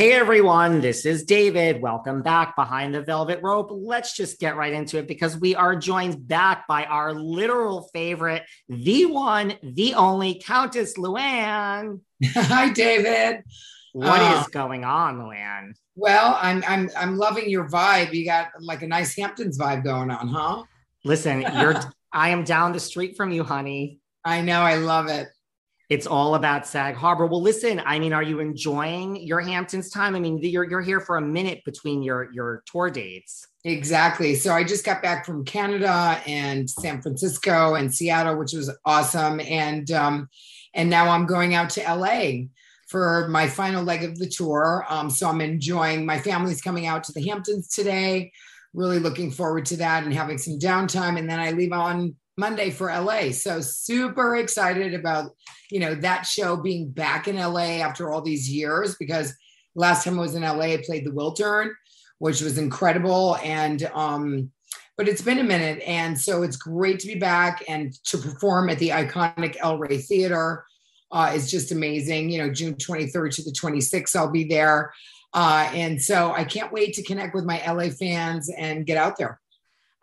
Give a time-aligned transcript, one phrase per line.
[0.00, 1.82] Hey everyone, this is David.
[1.82, 3.68] Welcome back behind the velvet rope.
[3.70, 8.44] Let's just get right into it because we are joined back by our literal favorite,
[8.66, 12.00] the one, the only Countess Luann.
[12.24, 13.42] Hi, David.
[13.92, 15.74] What is Uh, going on, Luann?
[15.96, 18.14] Well, I'm I'm I'm loving your vibe.
[18.14, 20.62] You got like a nice Hamptons vibe going on, huh?
[21.04, 21.78] Listen, you're
[22.10, 24.00] I am down the street from you, honey.
[24.24, 25.28] I know, I love it.
[25.90, 27.26] It's all about Sag Harbor.
[27.26, 30.14] Well, listen, I mean, are you enjoying your Hamptons time?
[30.14, 33.48] I mean, you're you're here for a minute between your your tour dates.
[33.64, 34.36] Exactly.
[34.36, 39.40] So I just got back from Canada and San Francisco and Seattle, which was awesome.
[39.40, 40.28] And um,
[40.74, 42.46] and now I'm going out to LA
[42.86, 44.86] for my final leg of the tour.
[44.88, 48.30] Um, so I'm enjoying my family's coming out to the Hamptons today.
[48.74, 51.18] Really looking forward to that and having some downtime.
[51.18, 53.32] And then I leave on Monday for LA.
[53.32, 55.32] So super excited about,
[55.70, 59.34] you know, that show being back in LA after all these years because
[59.74, 61.70] last time I was in LA, I played the Wiltern,
[62.18, 63.36] which was incredible.
[63.42, 64.50] And um,
[65.00, 65.82] but it's been a minute.
[65.86, 69.96] And so it's great to be back and to perform at the iconic El Rey
[69.96, 70.64] Theater
[71.10, 72.28] uh, is just amazing.
[72.28, 74.92] You know, June 23rd to the 26th, I'll be there.
[75.32, 79.16] Uh, and so I can't wait to connect with my LA fans and get out
[79.16, 79.40] there.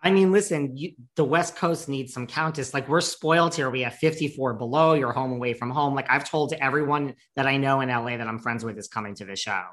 [0.01, 2.73] I mean, listen, you, the West Coast needs some Countess.
[2.73, 3.69] Like we're spoiled here.
[3.69, 4.93] We have 54 below.
[4.93, 5.95] You're home away from home.
[5.95, 9.15] Like I've told everyone that I know in LA that I'm friends with is coming
[9.15, 9.63] to the show.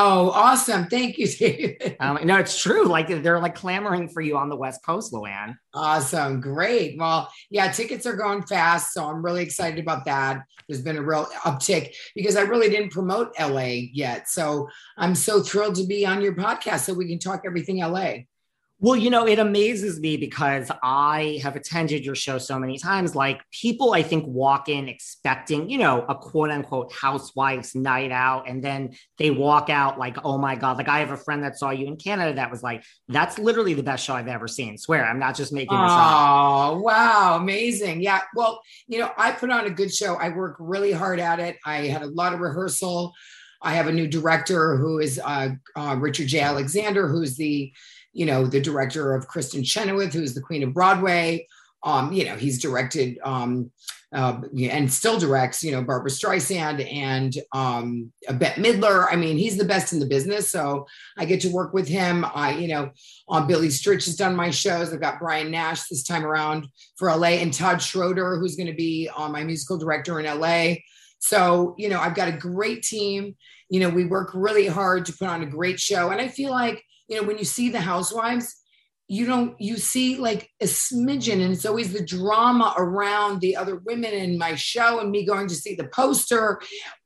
[0.00, 0.86] Oh, awesome.
[0.86, 1.96] Thank you, David.
[2.00, 2.84] Um, no, it's true.
[2.84, 5.56] Like they're like clamoring for you on the West Coast, Luann.
[5.74, 6.40] Awesome.
[6.40, 6.96] Great.
[6.96, 8.94] Well, yeah, tickets are going fast.
[8.94, 10.42] So I'm really excited about that.
[10.68, 14.28] There's been a real uptick because I really didn't promote LA yet.
[14.28, 18.18] So I'm so thrilled to be on your podcast so we can talk everything LA.
[18.80, 23.16] Well, you know, it amazes me because I have attended your show so many times.
[23.16, 28.48] Like people, I think, walk in expecting, you know, a quote unquote housewives night out.
[28.48, 30.76] And then they walk out like, oh my God.
[30.76, 33.74] Like I have a friend that saw you in Canada that was like, that's literally
[33.74, 34.78] the best show I've ever seen.
[34.78, 35.98] Swear, I'm not just making this up.
[35.98, 37.36] Oh, wow.
[37.40, 38.00] Amazing.
[38.00, 38.20] Yeah.
[38.36, 40.14] Well, you know, I put on a good show.
[40.14, 41.56] I work really hard at it.
[41.66, 43.12] I had a lot of rehearsal.
[43.60, 46.38] I have a new director who is uh, uh, Richard J.
[46.38, 47.72] Alexander, who's the,
[48.12, 51.46] you know, the director of Kristin Chenoweth, who's the Queen of Broadway.
[51.84, 53.70] Um, you know, he's directed um,
[54.12, 59.06] uh, and still directs, you know, Barbra Streisand and um, Bette Midler.
[59.10, 60.50] I mean, he's the best in the business.
[60.50, 60.86] So
[61.18, 62.24] I get to work with him.
[62.34, 62.90] I, you know,
[63.28, 64.92] um, Billy Stritch has done my shows.
[64.92, 68.74] I've got Brian Nash this time around for LA and Todd Schroeder, who's going to
[68.74, 70.76] be uh, my musical director in LA.
[71.18, 73.36] So, you know, I've got a great team.
[73.68, 76.10] You know, we work really hard to put on a great show.
[76.10, 78.54] And I feel like, you know, when you see the housewives,
[79.10, 83.76] you don't, you see like a smidgen, and it's always the drama around the other
[83.76, 86.60] women in my show and me going to see the poster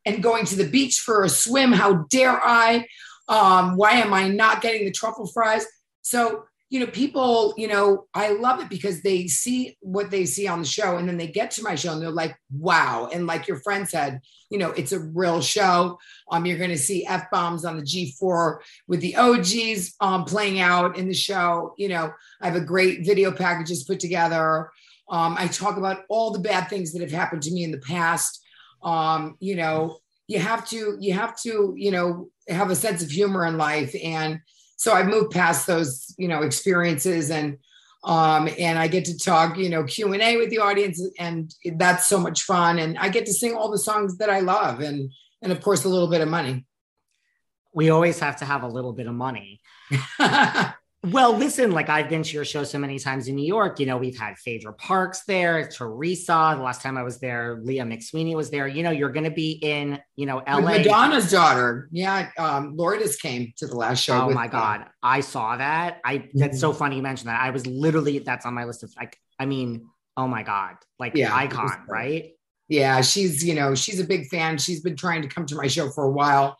[0.04, 1.70] and going to the beach for a swim.
[1.72, 2.86] How dare I?
[3.28, 5.64] Um, why am I not getting the truffle fries?
[6.02, 10.48] So, you know, people, you know, I love it because they see what they see
[10.48, 13.10] on the show and then they get to my show and they're like, wow.
[13.12, 15.98] And like your friend said, you know, it's a real show.
[16.30, 20.60] Um, you're going to see F bombs on the G4 with the OGs um, playing
[20.60, 21.74] out in the show.
[21.76, 22.10] You know,
[22.40, 24.70] I have a great video packages put together.
[25.10, 27.80] Um, I talk about all the bad things that have happened to me in the
[27.80, 28.42] past.
[28.82, 33.10] Um, you know, you have to, you have to, you know, have a sense of
[33.10, 33.94] humor in life.
[34.02, 34.40] And
[34.82, 37.58] so I've moved past those, you know, experiences and
[38.04, 41.54] Um, and I get to talk, you know, Q and A with the audience, and
[41.76, 42.80] that's so much fun.
[42.80, 44.98] And I get to sing all the songs that I love, and
[45.42, 46.66] and of course a little bit of money.
[47.72, 49.60] We always have to have a little bit of money.
[51.04, 53.80] Well, listen, like I've been to your show so many times in New York.
[53.80, 56.54] You know, we've had Phaedra Parks there, Teresa.
[56.56, 58.68] The last time I was there, Leah McSweeney was there.
[58.68, 60.58] You know, you're going to be in, you know, LA.
[60.58, 61.88] With Madonna's daughter.
[61.90, 62.28] Yeah.
[62.38, 64.28] Um, Lourdes came to the last show.
[64.28, 64.86] Oh my God.
[65.02, 66.00] I saw that.
[66.04, 67.42] I, that's so funny you mentioned that.
[67.42, 71.16] I was literally, that's on my list of like, I mean, oh my God, like
[71.16, 72.32] Yeah, icon, right?
[72.68, 74.58] Yeah, she's you know she's a big fan.
[74.58, 76.56] She's been trying to come to my show for a while.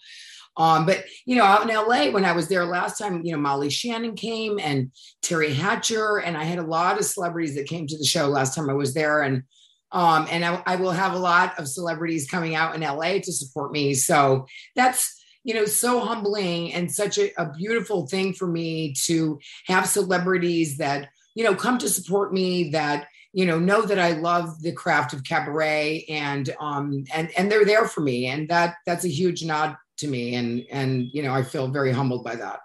[0.57, 3.39] Um, but you know, out in LA when I was there last time, you know,
[3.39, 4.91] Molly Shannon came and
[5.23, 8.55] Teri Hatcher, and I had a lot of celebrities that came to the show last
[8.55, 9.45] time I was there, and
[9.93, 13.33] um, and I, I will have a lot of celebrities coming out in LA to
[13.33, 13.95] support me.
[13.95, 14.47] So
[14.77, 19.87] that's you know so humbling and such a, a beautiful thing for me to have
[19.87, 24.61] celebrities that you know come to support me that you know know that i love
[24.63, 29.05] the craft of cabaret and um and and they're there for me and that that's
[29.05, 30.35] a huge nod to me.
[30.35, 32.61] And and you know i feel very humbled by that.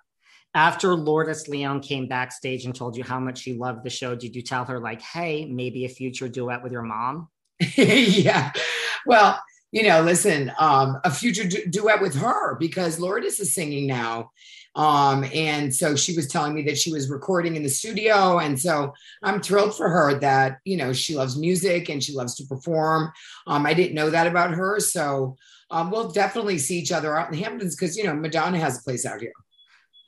[0.53, 4.35] After Lourdes Leon came backstage and told you how much she loved the show, did
[4.35, 7.27] you tell her, like, hey, maybe a future duet with your mom?
[7.75, 8.51] yeah.
[9.05, 9.39] Well
[9.71, 14.31] you know listen um a future du- duet with her because lourdes is singing now.
[14.75, 18.39] Um and so she was telling me that she was recording in the studio.
[18.39, 18.93] And so
[19.23, 23.11] i'm thrilled for her that you know she loves music and she loves to perform.
[23.45, 24.79] Um i didn't know that about her.
[24.79, 25.37] So
[25.69, 28.79] um, we'll definitely see each other out in the hamptons because you know madonna has
[28.79, 29.33] a place out here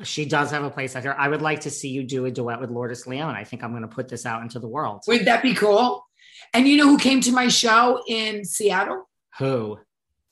[0.04, 1.16] She does have a place out here.
[1.18, 3.36] I would like to see you do a duet with Lourdes Leon.
[3.36, 5.02] I think I'm going to put this out into the world.
[5.08, 6.06] would that be cool
[6.54, 9.10] and you know who came to my show in seattle
[9.40, 9.78] Who?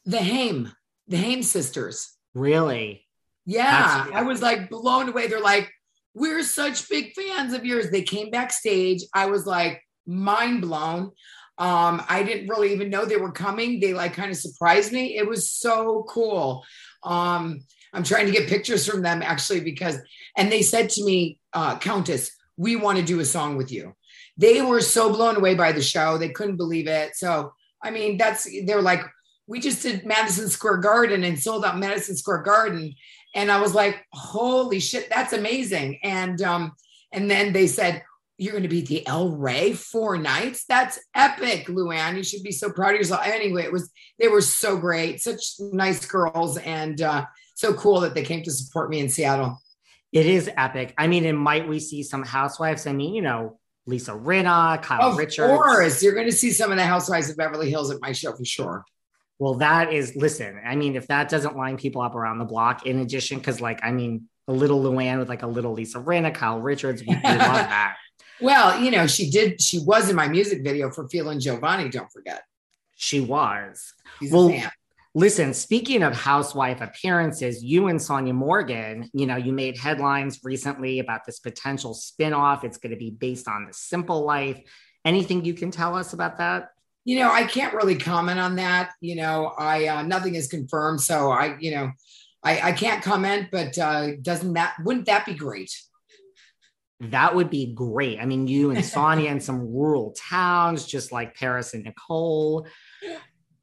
[0.06, 0.71] the haim
[1.09, 3.06] the haim sisters Really?
[3.45, 3.71] Yeah,
[4.06, 5.27] That's- I was like blown away.
[5.27, 5.69] They're like,
[6.13, 7.89] we're such big fans of yours.
[7.89, 9.01] They came backstage.
[9.13, 11.12] I was like mind blown.
[11.57, 13.80] Um, I didn't really even know they were coming.
[13.80, 15.18] They like kind of surprised me.
[15.18, 16.63] It was so cool.
[17.04, 17.62] Um,
[17.94, 19.98] I'm trying to get pictures from them actually because,
[20.36, 23.95] and they said to me, uh, Countess, we want to do a song with you.
[24.38, 26.18] They were so blown away by the show.
[26.18, 27.15] They couldn't believe it.
[27.15, 29.01] So, I mean, that's, they're like,
[29.48, 32.94] we just did Madison Square Garden and sold out Madison Square Garden.
[33.33, 36.00] And I was like, holy shit, that's amazing.
[36.03, 36.74] And um,
[37.12, 38.03] and then they said,
[38.38, 40.66] You're gonna be the El Rey four nights?
[40.69, 42.18] That's epic, Luann.
[42.18, 43.25] You should be so proud of yourself.
[43.25, 47.25] Anyway, it was they were so great, such nice girls, and uh,
[47.56, 49.60] so cool that they came to support me in Seattle.
[50.12, 50.94] It is epic.
[50.98, 52.86] I mean, and might we see some housewives?
[52.86, 55.51] I mean, you know, Lisa Rinna, Kyle Of Richards.
[55.51, 58.34] Of course, you're gonna see some of the housewives of Beverly Hills at my show
[58.34, 58.86] for sure.
[59.39, 62.86] Well, that is, listen, I mean, if that doesn't line people up around the block,
[62.86, 66.34] in addition, because like, I mean, a little Luann with like a little Lisa Rinna,
[66.34, 67.98] Kyle Richards, we, we love that.
[68.42, 72.12] Well, you know, she did, she was in my music video for Feeling Jovani, don't
[72.12, 72.44] forget.
[72.95, 73.94] She was.
[74.19, 74.54] She's Well.
[75.16, 81.00] Listen, speaking of housewife appearances, you and Sonja Morgan, you know, you made headlines recently
[81.00, 82.63] about this potential spinoff.
[82.63, 84.62] It's going to be based on the simple life.
[85.04, 86.69] Anything you can tell us about that?
[87.07, 91.00] you know i can't really comment on that you know i uh, nothing is confirmed
[91.00, 91.89] so i you know
[92.44, 95.72] i i can't comment but uh doesn't that wouldn't that be great
[97.00, 98.20] That would be great.
[98.20, 102.68] I mean, you and Sonja in some rural towns, just like Paris and Nicole.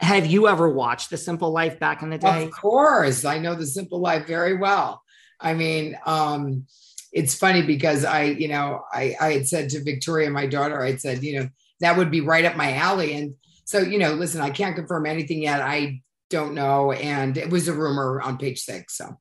[0.01, 2.45] Have you ever watched The Simple Life back in the day?
[2.45, 5.03] of course i know the simple life very well
[5.41, 6.67] i mean um
[7.13, 11.01] it's funny because i you know i i had said to victoria my daughter I'd
[11.01, 11.49] said you know
[11.81, 15.07] that would be right up my alley and so you know listen i can't confirm
[15.07, 16.01] anything yet i
[16.31, 19.19] don't know and it was a rumor on page six so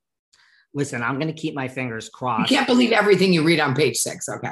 [0.73, 2.49] Listen, I'm going to keep my fingers crossed.
[2.49, 4.51] you can't believe everything you read on page six okay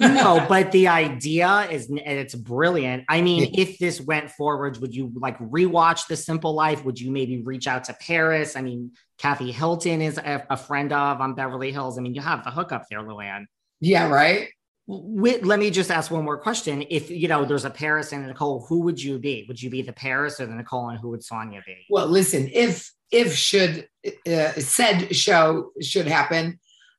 [0.00, 3.04] no, but the idea is and it's brilliant.
[3.08, 6.84] I mean, if this went forward, would you like rewatch The Simple Life?
[6.84, 8.56] Would you maybe reach out to Paris?
[8.56, 11.98] I mean, Kathy Hilton is a, a friend of on Beverly Hills.
[11.98, 13.46] I mean, you have the hookup there, Luann.
[13.80, 14.48] yeah right
[14.86, 16.84] Wait, let me just ask one more question.
[16.90, 19.44] If you know there's a Paris and a Nicole, who would you be?
[19.46, 21.86] Would you be the Paris or the Nicole, and who would Sonja be?
[21.88, 26.58] Well, listen, if if should uh, said show should happen,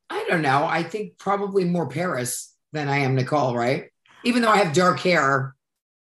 [0.09, 0.65] I don't know.
[0.65, 3.85] I think probably more Paris than I am Nicole, right?
[4.23, 5.53] Even though I have dark hair,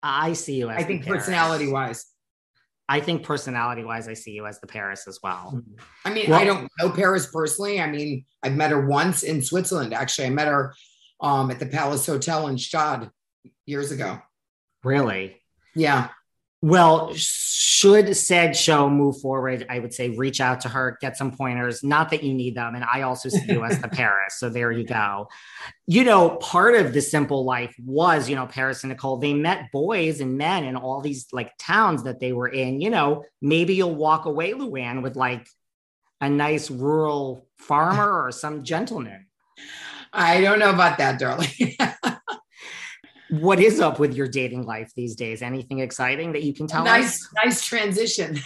[0.02, 2.06] I see you as I think personality wise.
[2.88, 5.62] I think personality wise, I see you as the Paris as well.
[6.04, 7.80] I mean, Well- I don't know Paris personally.
[7.80, 9.94] I mean, I've met her once in Switzerland.
[9.94, 10.74] Actually, I met her
[11.20, 13.10] um, at the Palace Hotel in Gstaad
[13.66, 14.20] years ago.
[14.82, 15.40] Really?
[15.74, 16.08] Yeah.
[16.62, 21.36] Well, should said show move forward, I would say reach out to her, get some
[21.36, 21.84] pointers.
[21.84, 22.74] Not that you need them.
[22.74, 24.38] And I also see you as the Paris.
[24.38, 25.28] So there you go.
[25.86, 29.70] You know, part of the simple life was, you know, Paris and Nicole, they met
[29.72, 32.80] boys and men in all these like towns that they were in.
[32.80, 35.46] You know, maybe you'll walk away, Luann, with like
[36.22, 39.26] a nice rural farmer or some gentleman.
[40.14, 41.48] I don't know about that, darling.
[43.30, 45.42] what is up with your dating life these days?
[45.42, 47.28] Anything exciting that you can tell nice, us?
[47.44, 48.38] Nice transition.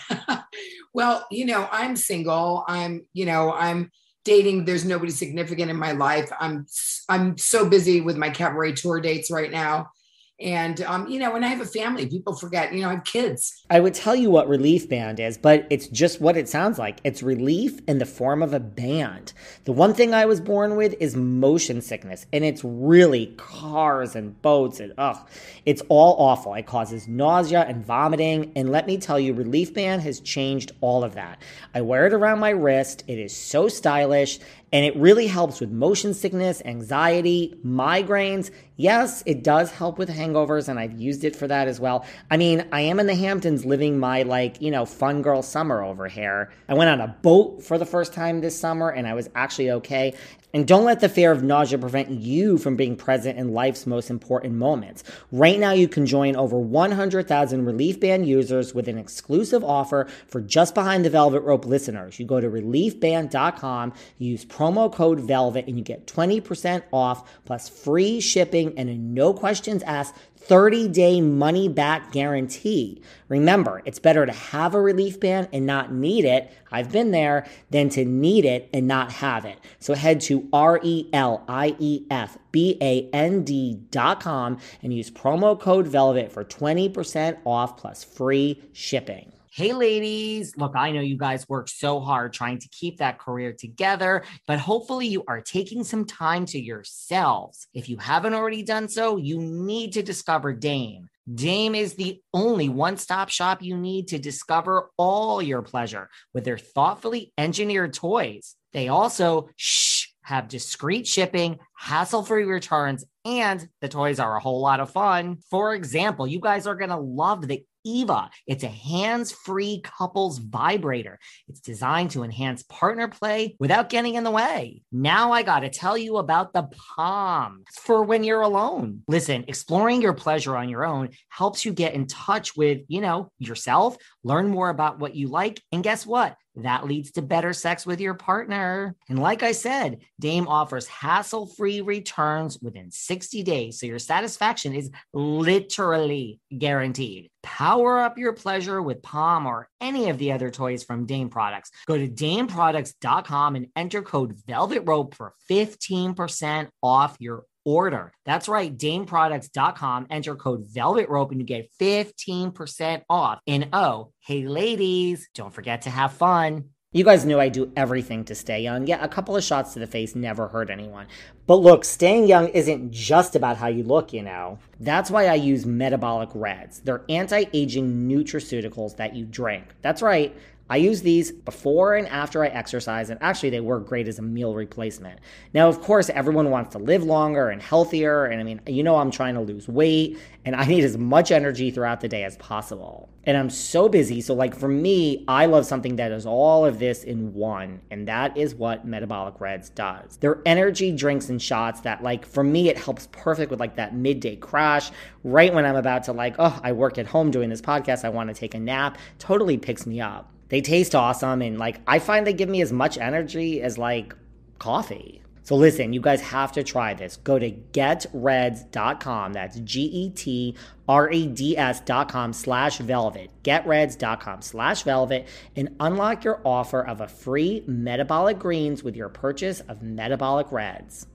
[0.95, 2.65] well, you know, I'm single.
[2.67, 3.91] I'm, you know, I'm
[4.25, 4.65] dating.
[4.65, 6.31] There's nobody significant in my life.
[6.41, 6.67] I'm
[7.09, 9.91] I'm so busy with my cabaret tour dates right now.
[10.41, 13.05] And, um, you know, when I have a family, people forget, you know, I have
[13.05, 13.65] kids.
[13.71, 17.01] I would tell you what Relief Band is, but it's just what it sounds like.
[17.03, 19.33] It's relief in the form of a band.
[19.65, 24.41] The one thing I was born with is motion sickness, and it's really cars and
[24.41, 25.19] boats and ugh,
[25.67, 26.55] it's all awful.
[26.55, 28.53] It causes nausea and vomiting.
[28.55, 31.43] And let me tell you, Relief Band has changed all of that.
[31.75, 33.03] I wear it around my wrist.
[33.09, 34.39] It is so stylish
[34.73, 38.51] and it really helps with motion sickness, anxiety, migraines.
[38.77, 42.05] Yes, it does help with hangovers, and I've used it for that as well.
[42.31, 45.83] I mean, I am in the Hamptons living my, like, you know, fun girl summer
[45.83, 46.53] over here.
[46.69, 49.71] I went on a boat for the first time this summer, and I was actually
[49.73, 50.15] okay.
[50.55, 54.09] And don't let the fear of nausea prevent you from being present in life's most
[54.09, 55.05] important moments.
[55.31, 60.41] Right now, you can join over 100,000 Relief Band users with an exclusive offer for
[60.41, 62.19] Just Behind the Velvet Rope listeners.
[62.19, 68.19] You go to reliefband.com, use promo code VELVET, and you get 20% off plus free
[68.21, 70.15] shipping and a no questions asked
[70.49, 73.03] 30 day money back guarantee.
[73.29, 76.51] Remember, it's better to have a relief band and not need it.
[76.73, 79.59] I've been there than to need it and not have it.
[79.79, 84.59] So head to R E L I E F B A N D dot com
[84.83, 89.33] and use promo code VELVET for 20% off plus free shipping.
[89.59, 90.57] Hey, ladies.
[90.57, 94.61] Look, I know you guys work so hard trying to keep that career together, but
[94.61, 97.67] hopefully you are taking some time to yourselves.
[97.75, 101.09] If you haven't already done so, you need to discover Dame.
[101.35, 106.45] Dame is the only one stop shop you need to discover all your pleasure with
[106.45, 108.55] their thoughtfully engineered toys.
[108.73, 114.61] They also, shh, have discreet shipping, hassle free returns, and the toys are a whole
[114.61, 115.39] lot of fun.
[115.51, 118.31] For example, you guys are going to love the Eva.
[118.47, 121.19] It's a hands free couples vibrator.
[121.49, 124.83] It's designed to enhance partner play without getting in the way.
[124.93, 129.03] Now I got to tell you about the Palm for when you're alone.
[129.09, 133.31] Listen, exploring your pleasure on your own helps you get in touch with, you know,
[133.39, 135.61] yourself, learn more about what you like.
[135.73, 136.37] And guess what?
[136.63, 138.97] That leads to better sex with your partner.
[139.09, 143.79] And like I said, Dame offers hassle free returns within 60 days.
[143.81, 147.31] So your satisfaction is literally guaranteed.
[147.43, 151.71] Power up your pleasure with Palm or any of the other toys from Dame Products.
[151.87, 158.13] Go to dameproducts.com and enter code Velvet Rope for 15% off your order.
[158.25, 160.07] That's right, dameproducts.com.
[160.09, 163.41] Enter code Velvet Rope and you get 15% off.
[163.47, 166.71] And oh, hey, ladies, don't forget to have fun.
[166.91, 168.87] You guys know I do everything to stay young.
[168.87, 171.07] Yeah, a couple of shots to the face never hurt anyone.
[171.47, 174.59] But look, staying young isn't just about how you look, you know.
[174.81, 176.81] That's why I use metabolic reds.
[176.81, 179.67] They're anti aging nutraceuticals that you drink.
[179.83, 180.35] That's right.
[180.71, 184.23] I use these before and after I exercise, and actually, they work great as a
[184.23, 185.21] meal replacement.
[185.55, 188.97] Now, of course, everyone wants to live longer and healthier, and I mean, you know,
[188.97, 192.37] I'm trying to lose weight, and I need as much energy throughout the day as
[192.37, 193.09] possible.
[193.25, 196.79] And I'm so busy, so like for me, I love something that is all of
[196.79, 200.17] this in one, and that is what Metabolic Reds does.
[200.19, 203.95] They're energy drinks and shots that, like, for me, it helps perfect with like that
[203.95, 204.91] midday crash,
[205.25, 208.11] right when I'm about to, like, oh, I work at home doing this podcast, I
[208.11, 210.31] want to take a nap, totally picks me up.
[210.49, 214.15] They taste awesome and like I find they give me as much energy as like
[214.59, 215.23] coffee.
[215.49, 217.17] So listen, you guys have to try this.
[217.17, 219.33] Go to getreds.com.
[219.33, 220.55] That's G E T
[220.87, 223.31] R E D S.com slash velvet.
[223.45, 225.27] Getreds.com slash velvet
[225.57, 231.07] and unlock your offer of a free metabolic greens with your purchase of metabolic reds.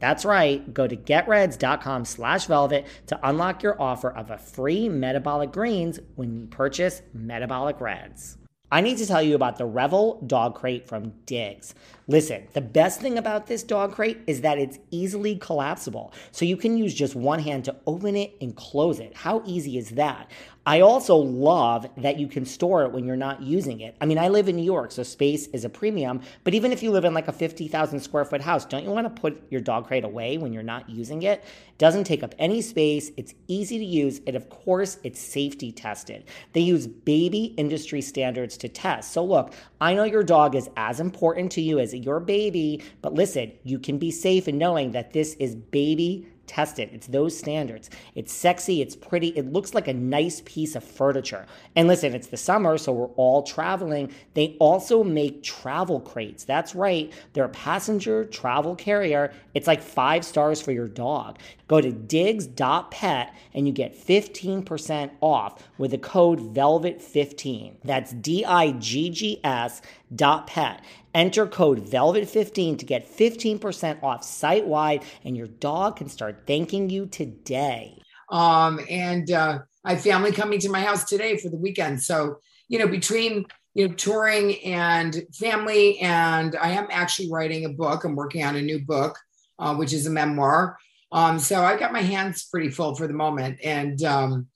[0.00, 0.74] That's right.
[0.74, 6.34] Go to getreds.com slash velvet to unlock your offer of a free metabolic greens when
[6.34, 8.36] you purchase metabolic reds.
[8.70, 11.72] I need to tell you about the Revel dog crate from Diggs.
[12.08, 16.12] Listen, the best thing about this dog crate is that it's easily collapsible.
[16.32, 19.14] So you can use just one hand to open it and close it.
[19.14, 20.28] How easy is that?
[20.66, 23.94] I also love that you can store it when you're not using it.
[24.00, 26.20] I mean, I live in New York, so space is a premium.
[26.42, 29.06] But even if you live in like a 50,000 square foot house, don't you want
[29.06, 31.44] to put your dog crate away when you're not using it?
[31.78, 33.12] Doesn't take up any space.
[33.16, 34.20] It's easy to use.
[34.26, 36.24] And of course, it's safety tested.
[36.52, 39.12] They use baby industry standards to test.
[39.12, 43.14] So look, I know your dog is as important to you as your baby, but
[43.14, 46.90] listen, you can be safe in knowing that this is baby Test it.
[46.92, 47.90] It's those standards.
[48.14, 51.46] It's sexy, it's pretty, it looks like a nice piece of furniture.
[51.74, 54.12] And listen, it's the summer, so we're all traveling.
[54.34, 56.44] They also make travel crates.
[56.44, 59.32] That's right, they're a passenger travel carrier.
[59.54, 61.38] It's like five stars for your dog.
[61.68, 67.74] Go to diggs.pet and you get 15% off with the code VELVET15.
[67.82, 69.82] That's D I G G S
[70.14, 70.82] dot pet.
[71.16, 76.90] Enter code VELVET15 to get 15% off site wide, and your dog can start thanking
[76.90, 77.98] you today.
[78.30, 82.02] Um, and uh, I have family coming to my house today for the weekend.
[82.02, 87.70] So, you know, between you know touring and family, and I am actually writing a
[87.70, 88.04] book.
[88.04, 89.18] I'm working on a new book,
[89.58, 90.76] uh, which is a memoir.
[91.12, 94.48] Um, so I've got my hands pretty full for the moment, and um,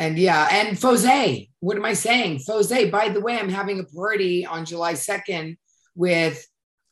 [0.00, 1.48] and yeah, and Fose.
[1.60, 2.38] What am I saying?
[2.38, 2.90] Fose.
[2.90, 5.58] By the way, I'm having a party on July 2nd
[5.94, 6.44] with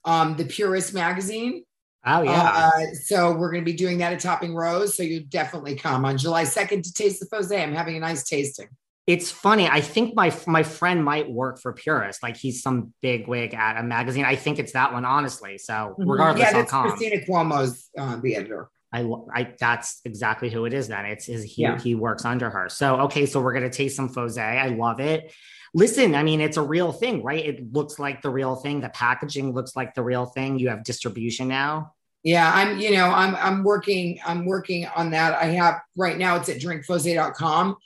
[0.05, 1.65] um, the Purist magazine.
[2.05, 2.71] Oh yeah.
[2.75, 4.95] Uh, so we're going to be doing that at Topping Rose.
[4.95, 7.51] So you definitely come on July 2nd to taste the Fose.
[7.51, 8.69] I'm having a nice tasting.
[9.07, 9.67] It's funny.
[9.67, 12.23] I think my my friend might work for Purist.
[12.23, 14.27] Like he's some big wig at a magazine.
[14.27, 15.57] I think it's that one, honestly.
[15.57, 16.11] So mm-hmm.
[16.11, 18.69] regardless, yeah, that's Cristina Cuomo's uh, the editor.
[18.93, 20.89] I, I that's exactly who it is.
[20.89, 21.79] Then it's his he yeah.
[21.79, 22.69] he works under her.
[22.69, 24.39] So okay, so we're gonna taste some Fose.
[24.39, 25.33] I love it.
[25.75, 27.45] Listen, I mean, it's a real thing, right?
[27.45, 28.81] It looks like the real thing.
[28.81, 30.59] The packaging looks like the real thing.
[30.59, 31.93] You have distribution now.
[32.25, 35.35] Yeah, I'm, you know, I'm I'm working, I'm working on that.
[35.35, 37.77] I have right now it's at drinkfose.com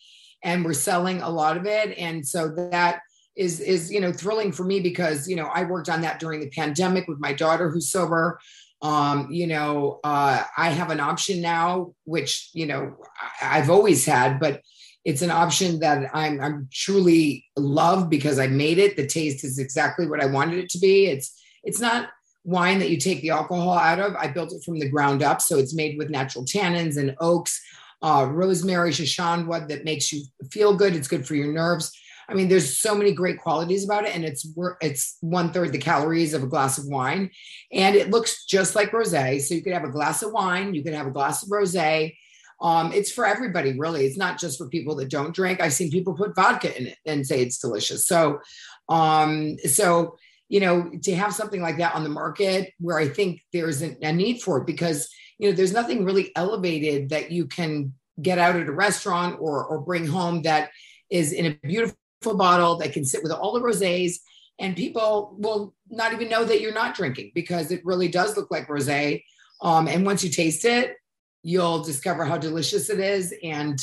[0.43, 1.97] and we're selling a lot of it.
[1.99, 3.01] And so that
[3.35, 6.41] is is you know thrilling for me because you know I worked on that during
[6.41, 8.39] the pandemic with my daughter who's sober.
[8.83, 12.97] Um, you know, uh, I have an option now, which you know
[13.41, 14.61] I've always had, but
[15.05, 18.97] it's an option that I'm, I'm truly love because I made it.
[18.97, 21.07] The taste is exactly what I wanted it to be.
[21.07, 22.09] It's it's not
[22.45, 24.15] wine that you take the alcohol out of.
[24.17, 27.61] I built it from the ground up, so it's made with natural tannins and oaks,
[28.03, 30.97] uh, rosemary, wood that makes you feel good.
[30.97, 31.93] It's good for your nerves.
[32.33, 34.47] I mean, there's so many great qualities about it, and it's
[34.81, 37.31] it's one third the calories of a glass of wine,
[37.71, 39.41] and it looks just like rosé.
[39.41, 42.15] So you could have a glass of wine, you could have a glass of rosé,
[42.63, 44.07] um, it's for everybody, really.
[44.07, 45.61] It's not just for people that don't drink.
[45.61, 48.07] I've seen people put vodka in it and say it's delicious.
[48.07, 48.41] So,
[48.89, 50.17] um, so
[50.49, 53.97] you know, to have something like that on the market, where I think there's a,
[54.03, 58.39] a need for it, because you know, there's nothing really elevated that you can get
[58.39, 60.71] out at a restaurant or or bring home that
[61.11, 64.17] is in a beautiful bottle that can sit with all the rosés
[64.59, 68.51] and people will not even know that you're not drinking because it really does look
[68.51, 69.23] like rosé
[69.61, 70.97] um, and once you taste it
[71.43, 73.35] you'll discover how delicious it is.
[73.43, 73.81] And,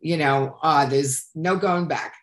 [0.00, 2.14] you know, uh, there's no going back.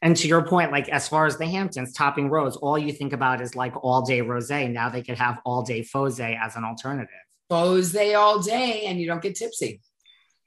[0.00, 3.12] And to your point, like as far as the Hamptons topping rose, all you think
[3.12, 4.50] about is like all day rose.
[4.50, 7.08] Now they could have all day fose as an alternative.
[7.50, 9.80] Fose all day, and you don't get tipsy.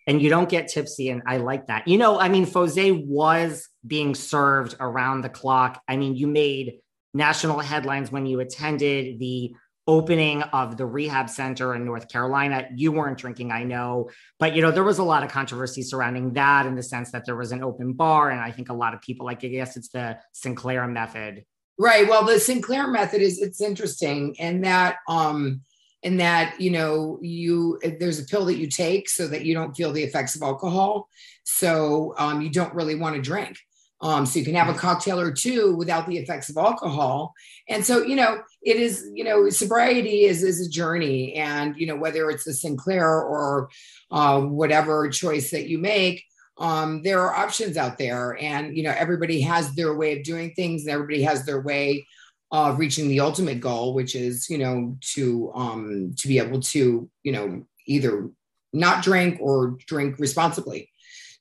[0.07, 1.87] And you don't get tipsy, and I like that.
[1.87, 5.81] You know, I mean, fose was being served around the clock.
[5.87, 6.79] I mean, you made
[7.13, 9.53] national headlines when you attended the
[9.87, 12.67] opening of the rehab center in North Carolina.
[12.75, 16.33] You weren't drinking, I know, but you know, there was a lot of controversy surrounding
[16.33, 18.29] that in the sense that there was an open bar.
[18.29, 21.43] And I think a lot of people like, I guess it's the Sinclair method.
[21.77, 22.07] Right.
[22.07, 25.61] Well, the Sinclair method is it's interesting and that um
[26.03, 29.75] in that you know you there's a pill that you take so that you don't
[29.75, 31.07] feel the effects of alcohol
[31.43, 33.57] so um, you don't really want to drink
[34.01, 37.33] um, so you can have a cocktail or two without the effects of alcohol.
[37.69, 41.35] And so, you know, it is, you know, sobriety is, is a journey.
[41.35, 43.69] And, you know, whether it's the Sinclair or
[44.09, 46.23] uh, whatever choice that you make,
[46.57, 48.37] um, there are options out there.
[48.41, 50.81] And, you know, everybody has their way of doing things.
[50.81, 52.07] And everybody has their way
[52.51, 57.09] of reaching the ultimate goal, which is, you know, to, um, to be able to,
[57.23, 58.29] you know, either
[58.73, 60.90] not drink or drink responsibly.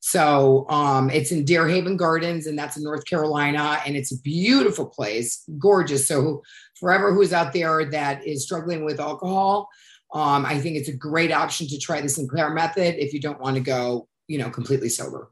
[0.00, 4.20] So um, it's in Deer Haven Gardens, and that's in North Carolina, and it's a
[4.22, 6.08] beautiful place, gorgeous.
[6.08, 6.42] So
[6.78, 9.68] forever who's out there that is struggling with alcohol,
[10.12, 13.40] um, I think it's a great option to try the Sinclair method if you don't
[13.40, 15.30] want to go, you know, completely sober.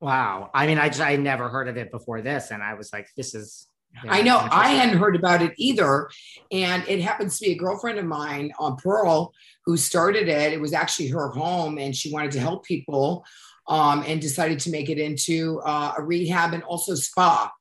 [0.00, 0.50] Wow.
[0.54, 3.08] I mean, I just I never heard of it before this, and I was like,
[3.16, 3.66] this is.
[4.06, 6.10] I know I hadn't heard about it either.
[6.52, 9.32] And it happens to be a girlfriend of mine on Pearl
[9.64, 10.52] who started it.
[10.52, 13.24] It was actually her home and she wanted to help people
[13.68, 17.52] um, and decided to make it into uh, a rehab and also spa.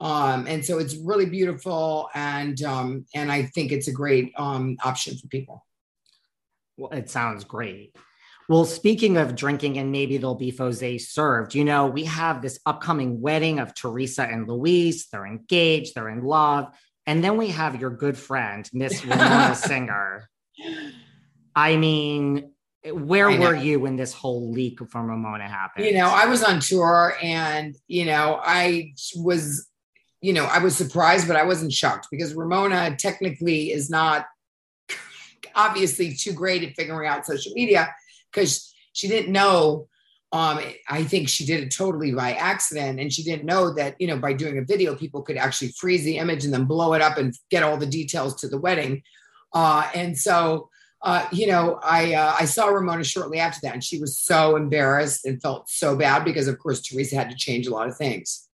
[0.00, 4.76] Um, and so it's really beautiful, and um, and I think it's a great um,
[4.82, 5.64] option for people.
[6.76, 7.94] Well, it sounds great.
[8.48, 12.58] Well, speaking of drinking and maybe there'll be Fosé served, you know, we have this
[12.66, 15.06] upcoming wedding of Teresa and Luis.
[15.06, 16.74] They're engaged, they're in love.
[17.06, 20.28] And then we have your good friend, Miss Ramona Singer.
[21.54, 22.52] I mean,
[22.84, 25.86] where were you when this whole leak from Ramona happened?
[25.86, 29.68] You know, I was on tour and, you know, I was,
[30.20, 34.26] you know, I was surprised, but I wasn't shocked because Ramona technically is not
[35.54, 37.94] obviously too great at figuring out social media
[38.32, 39.88] because she didn't know
[40.32, 42.98] um, I think she did it totally by accident.
[42.98, 46.04] And she didn't know that, you know, by doing a video, people could actually freeze
[46.04, 49.02] the image and then blow it up and get all the details to the wedding.
[49.52, 50.70] Uh, and so,
[51.02, 54.56] uh, you know, I uh, I saw Ramona shortly after that, and she was so
[54.56, 57.96] embarrassed and felt so bad because, of course, Teresa had to change a lot of
[57.96, 58.48] things.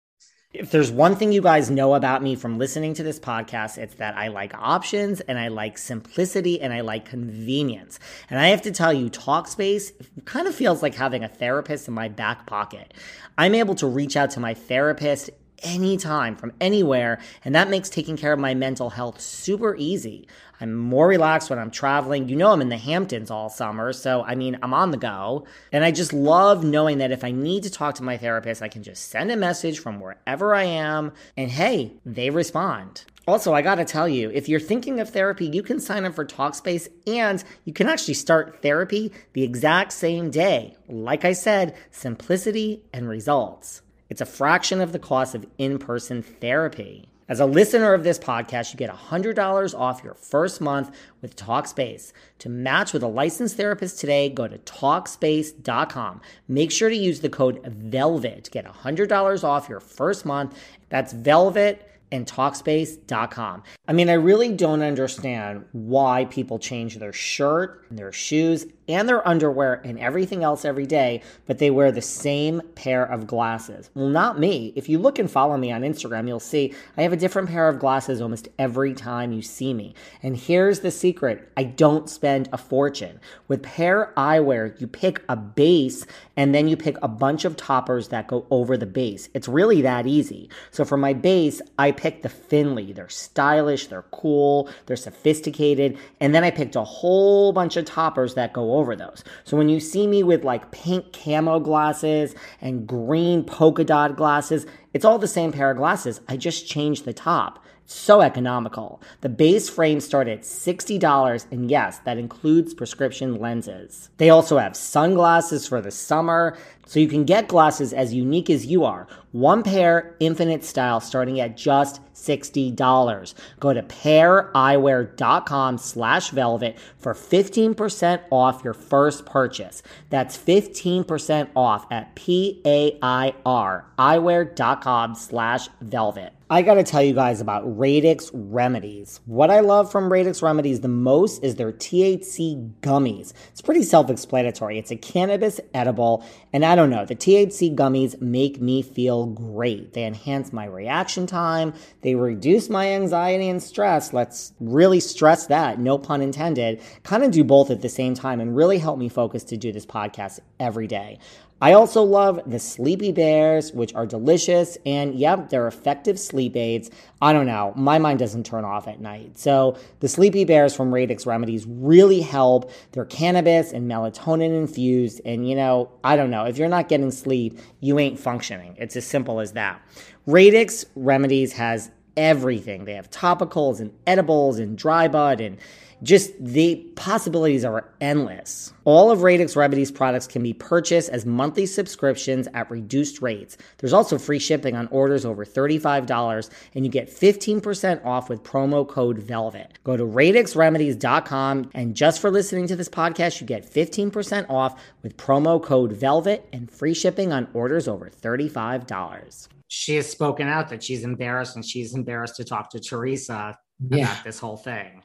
[0.53, 3.97] If there's one thing you guys know about me from listening to this podcast, it's
[3.97, 7.99] that I like options and I like simplicity and I like convenience.
[8.31, 9.91] And I have to tell you, Talkspace
[10.27, 12.95] kind of feels like having a therapist in my back pocket.
[13.37, 15.31] I'm able to reach out to my therapist
[15.63, 20.27] anytime from anywhere, and that makes taking care of my mental health super easy.
[20.61, 22.29] I'm more relaxed when I'm traveling.
[22.29, 23.93] You know, I'm in the Hamptons all summer.
[23.93, 25.47] So, I mean, I'm on the go.
[25.73, 28.69] And I just love knowing that if I need to talk to my therapist, I
[28.69, 31.13] can just send a message from wherever I am.
[31.37, 33.05] And hey, they respond.
[33.27, 36.27] Also, I gotta tell you, if you're thinking of therapy, you can sign up for
[36.27, 40.77] Talkspace and you can actually start therapy the exact same day.
[40.89, 43.81] Like I said, simplicity and results.
[44.15, 47.09] It's a fraction of the cost of in person therapy.
[47.29, 52.13] As a listener of this podcast, you get $100 off your first month with Talkspace.
[52.39, 56.21] To match with a licensed therapist today, go to Talkspace.com.
[56.47, 60.57] Make sure to use the code VELVET to get $100 off your first month.
[60.91, 63.65] That's VELVET and Talkspace.com.
[63.89, 69.09] I mean, I really don't understand why people change their shirt, and their shoes, and
[69.09, 73.91] their underwear and everything else every day, but they wear the same pair of glasses.
[73.95, 74.73] Well, not me.
[74.77, 77.69] If you look and follow me on Instagram, you'll see I have a different pair
[77.69, 79.95] of glasses almost every time you see me.
[80.23, 83.21] And here's the secret I don't spend a fortune.
[83.49, 88.09] With pair eyewear, you pick a base and then you pick a bunch of toppers
[88.09, 89.29] that go over the base.
[89.35, 90.51] It's really that easy.
[90.71, 92.93] So for my base, I picked the Finley.
[92.93, 95.99] They're stylish, they're cool, they're sophisticated.
[96.21, 99.25] And then I picked a whole bunch of toppers that go over those.
[99.45, 104.67] So when you see me with like pink camo glasses and green polka dot glasses,
[104.93, 106.21] it's all the same pair of glasses.
[106.29, 107.61] I just changed the top.
[107.87, 109.03] So economical.
[109.21, 114.09] The base frames start at $60, and yes, that includes prescription lenses.
[114.17, 116.57] They also have sunglasses for the summer,
[116.87, 119.07] so you can get glasses as unique as you are.
[119.35, 123.35] One pair, infinite style, starting at just $60.
[123.59, 129.83] Go to paireyewear.com slash velvet for 15% off your first purchase.
[130.09, 136.33] That's 15% off at P-A-I-R eyewear.com slash velvet.
[136.51, 139.21] I got to tell you guys about Radix Remedies.
[139.25, 143.33] What I love from Radix Remedies the most is their THC gummies.
[143.51, 144.79] It's pretty self explanatory.
[144.79, 149.93] It's a cannabis edible, and I don't know, the THC gummies make me feel great.
[149.93, 154.13] They enhance my reaction time, they reduce my anxiety and stress.
[154.13, 156.81] Let's really stress that, no pun intended.
[157.03, 159.73] Kind of do both at the same time and really help me focus to do
[159.73, 161.19] this podcast every day.
[161.65, 166.91] I also love the Sleepy Bears, which are delicious and yep, they're effective sleep aids.
[167.23, 169.39] I don't know, my mind doesn't turn off at night.
[169.39, 172.71] So the Sleepy Bears from Radix Remedies really help.
[172.93, 175.23] They're cannabis and melatonin infused.
[175.25, 178.77] And you know, I don't know, if you're not getting sleep, you ain't functioning.
[178.79, 179.81] It's as simple as that.
[180.27, 182.85] Radix Remedies has everything.
[182.85, 185.57] They have topicals and edibles and dry bud and
[186.03, 188.73] just the possibilities are endless.
[188.85, 193.57] All of Radix Remedies products can be purchased as monthly subscriptions at reduced rates.
[193.79, 198.87] There's also free shipping on orders over $35, and you get 15% off with promo
[198.87, 199.79] code VELVET.
[199.85, 205.17] Go to radixremedies.com, and just for listening to this podcast, you get 15% off with
[205.17, 209.49] promo code VELVET and free shipping on orders over $35.
[209.69, 213.57] She has spoken out that she's embarrassed and she's embarrassed to talk to Teresa
[213.91, 214.13] yeah.
[214.13, 215.03] about this whole thing.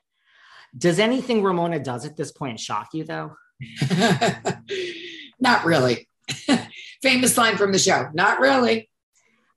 [0.77, 3.35] Does anything Ramona does at this point shock you though?
[5.39, 6.07] Not really.
[7.01, 8.09] Famous line from the show.
[8.13, 8.89] Not really.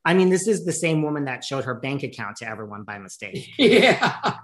[0.05, 2.98] I mean, this is the same woman that showed her bank account to everyone by
[2.98, 3.48] mistake.
[3.59, 4.38] yeah.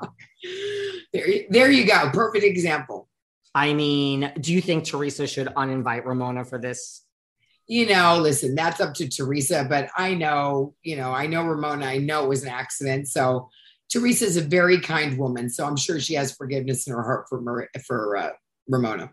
[1.13, 2.11] There, there you go.
[2.11, 3.09] Perfect example.
[3.55, 7.05] I mean, do you think Teresa should uninvite Ramona for this?
[7.69, 11.85] you know, listen, that's up to Teresa, but I know, you know, I know Ramona,
[11.85, 13.09] I know it was an accident.
[13.09, 13.51] So
[13.91, 15.49] Teresa's a very kind woman.
[15.49, 18.31] So I'm sure she has forgiveness in her heart for, Mar- for uh,
[18.69, 19.13] Ramona.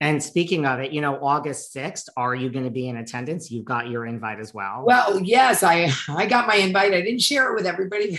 [0.00, 3.52] And speaking of it, you know, August 6th, are you going to be in attendance?
[3.52, 4.82] You've got your invite as well.
[4.84, 6.92] Well, yes, I I got my invite.
[6.92, 8.18] I didn't share it with everybody,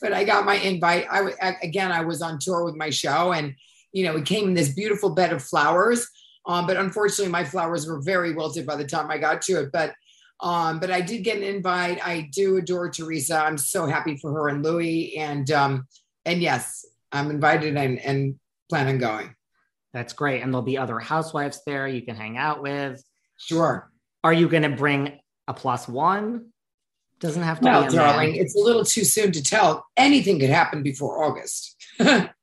[0.00, 1.06] but I got my invite.
[1.10, 3.54] I again, I was on tour with my show and
[3.92, 6.06] you know, it came in this beautiful bed of flowers.
[6.44, 9.70] Um, but unfortunately, my flowers were very wilted by the time I got to it.
[9.72, 9.94] But
[10.40, 12.04] um, but I did get an invite.
[12.06, 13.38] I do adore Teresa.
[13.38, 15.16] I'm so happy for her and Louis.
[15.16, 15.86] And um,
[16.24, 19.34] and yes, I'm invited and, and plan on going.
[19.92, 20.42] That's great.
[20.42, 23.02] And there'll be other housewives there you can hang out with.
[23.38, 23.90] Sure.
[24.22, 25.18] Are you going to bring
[25.48, 26.52] a plus one?
[27.18, 27.96] Doesn't have to well, be.
[27.96, 28.40] darling, man.
[28.40, 29.86] it's a little too soon to tell.
[29.96, 31.82] Anything could happen before August.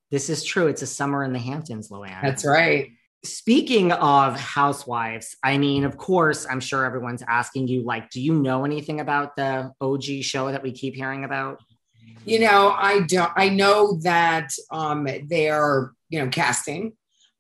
[0.10, 0.66] this is true.
[0.66, 2.24] It's a summer in the Hamptons, Luann.
[2.24, 2.90] That's right.
[3.26, 8.34] Speaking of housewives, I mean, of course, I'm sure everyone's asking you, like, do you
[8.34, 11.62] know anything about the OG show that we keep hearing about?
[12.26, 13.32] You know, I don't.
[13.36, 16.94] I know that um, they are, you know, casting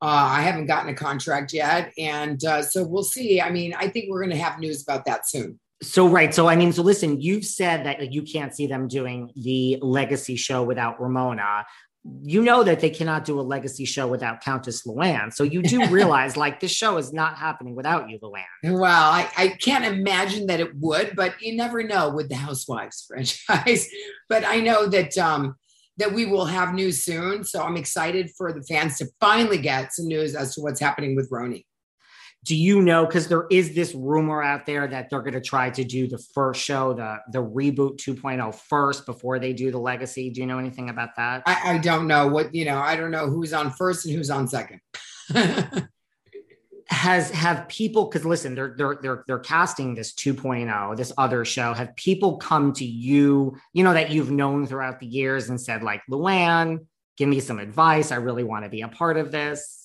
[0.03, 1.93] uh, I haven't gotten a contract yet.
[1.97, 3.39] And uh, so we'll see.
[3.39, 5.61] I mean, I think we're going to have news about that soon.
[5.81, 6.33] So, right.
[6.33, 10.35] So, I mean, so listen, you've said that you can't see them doing the legacy
[10.35, 11.65] show without Ramona.
[12.03, 15.33] You know that they cannot do a legacy show without Countess Luann.
[15.33, 18.43] So you do realize like this show is not happening without you, Luann.
[18.63, 23.05] Well, I, I can't imagine that it would, but you never know with the Housewives
[23.07, 23.87] franchise.
[24.27, 25.55] but I know that um,
[25.97, 27.43] that we will have news soon.
[27.43, 31.15] So I'm excited for the fans to finally get some news as to what's happening
[31.15, 31.65] with RHONY.
[32.43, 33.05] Do you know?
[33.05, 36.17] Because there is this rumor out there that they're going to try to do the
[36.17, 40.29] first show, the the reboot 2.0 first before they do the legacy.
[40.29, 41.43] Do you know anything about that?
[41.45, 42.79] I, I don't know what you know.
[42.79, 44.81] I don't know who's on first and who's on second.
[46.93, 51.73] has have people because listen they're they're they're they're casting this 2.0 this other show
[51.73, 55.81] have people come to you you know that you've known throughout the years and said
[55.81, 56.85] like luann
[57.17, 59.82] give me some advice i really want to be a part of this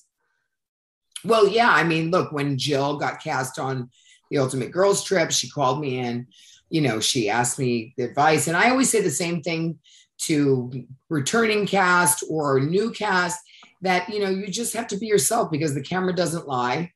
[1.23, 3.89] well yeah i mean look when jill got cast on
[4.29, 6.27] the ultimate girls trip she called me in
[6.69, 9.77] you know she asked me the advice and i always say the same thing
[10.17, 10.71] to
[11.09, 13.39] returning cast or new cast
[13.81, 16.91] that you know you just have to be yourself because the camera doesn't lie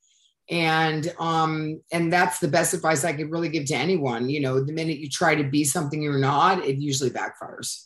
[0.50, 4.62] and um and that's the best advice i could really give to anyone you know
[4.62, 7.86] the minute you try to be something you're not it usually backfires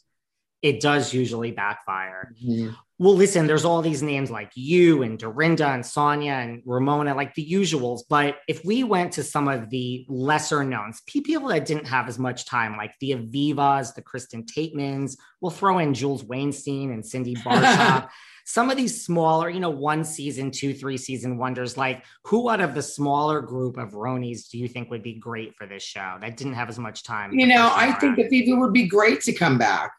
[0.61, 2.73] it does usually backfire mm-hmm.
[2.99, 7.33] well listen there's all these names like you and dorinda and sonja and ramona like
[7.35, 11.85] the usuals but if we went to some of the lesser knowns people that didn't
[11.85, 16.91] have as much time like the avivas the kristen taekmans we'll throw in jules wainstein
[16.93, 18.09] and cindy barshop
[18.47, 22.61] some of these smaller, you know, one season, two, three season wonders, like who out
[22.61, 26.15] of the smaller group of RHONYs do you think would be great for this show
[26.21, 27.37] that didn't have as much time?
[27.37, 29.91] You know, I think Aviva would be great to come back.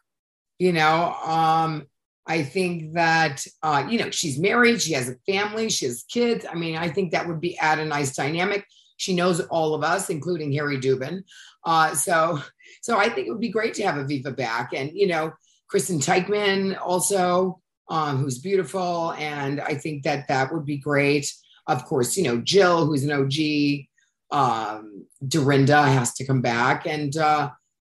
[0.59, 1.87] You know, um,
[2.27, 6.45] I think that uh, you know she's married, she has a family, she has kids.
[6.49, 8.65] I mean, I think that would be add a nice dynamic.
[8.97, 11.23] She knows all of us, including Harry Dubin.
[11.65, 12.41] Uh, so,
[12.81, 15.31] so I think it would be great to have Aviva back, and you know,
[15.69, 19.13] Kristen Taekman also um, who's beautiful.
[19.13, 21.31] And I think that that would be great.
[21.67, 23.85] Of course, you know, Jill, who's an OG,
[24.31, 26.85] um, Dorinda has to come back.
[26.85, 27.51] And, uh,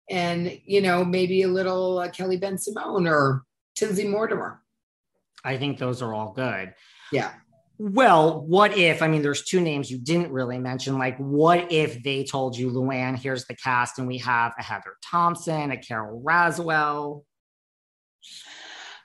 [0.10, 3.44] and you know, maybe a little uh, Kelly Bensimon or
[3.76, 4.62] Tinsley Mortimer.
[5.44, 6.74] I think those are all good.
[7.12, 7.32] Yeah.
[7.78, 9.02] Well, what if?
[9.02, 10.98] I mean, there's two names you didn't really mention.
[10.98, 14.98] Like, what if they told you, Luann, here's the cast, and we have a Heather
[15.10, 17.24] Thomson, a Carole Radziwill?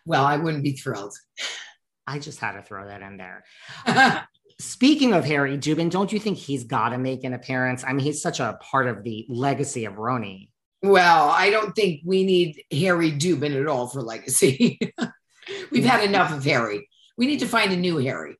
[0.06, 1.14] well, I wouldn't be thrilled.
[2.06, 3.44] I just had to throw that in there.
[4.60, 7.82] Speaking of Harry Dubin, don't you think he's got to make an appearance?
[7.84, 10.48] I mean, he's such a part of the legacy of RHONY.
[10.84, 14.78] Well, I don't think we need Harry Dubin at all for legacy.
[15.70, 16.90] We've had enough of Harry.
[17.16, 18.36] We need to find a new Harry.